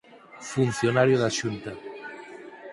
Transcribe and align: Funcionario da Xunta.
Funcionario 0.51 1.15
da 1.19 1.29
Xunta. 1.37 1.73